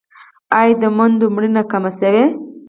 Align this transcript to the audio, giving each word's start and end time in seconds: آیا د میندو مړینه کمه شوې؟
آیا 0.59 0.75
د 0.81 0.83
میندو 0.97 1.25
مړینه 1.35 1.61
کمه 1.71 1.91
شوې؟ 1.99 2.25